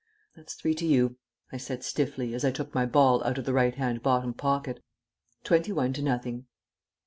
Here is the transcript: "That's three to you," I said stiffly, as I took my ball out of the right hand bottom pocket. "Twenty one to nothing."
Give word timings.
"That's 0.35 0.55
three 0.55 0.73
to 0.73 0.85
you," 0.87 1.17
I 1.51 1.57
said 1.57 1.83
stiffly, 1.83 2.33
as 2.33 2.43
I 2.43 2.49
took 2.49 2.73
my 2.73 2.87
ball 2.87 3.23
out 3.23 3.37
of 3.37 3.45
the 3.45 3.53
right 3.53 3.75
hand 3.75 4.01
bottom 4.01 4.33
pocket. 4.33 4.83
"Twenty 5.43 5.71
one 5.71 5.93
to 5.93 6.01
nothing." 6.01 6.47